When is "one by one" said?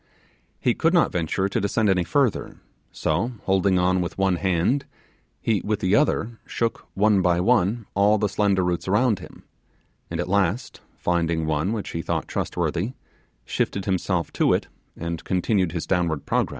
6.95-7.85